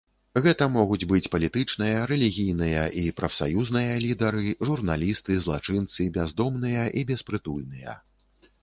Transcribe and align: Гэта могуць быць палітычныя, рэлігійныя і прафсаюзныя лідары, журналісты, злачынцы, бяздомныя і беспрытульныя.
Гэта 0.43 0.67
могуць 0.75 1.05
быць 1.11 1.29
палітычныя, 1.35 1.99
рэлігійныя 2.11 2.85
і 3.03 3.03
прафсаюзныя 3.19 3.93
лідары, 4.07 4.57
журналісты, 4.71 5.31
злачынцы, 5.45 6.11
бяздомныя 6.19 6.83
і 6.99 7.07
беспрытульныя. 7.13 8.01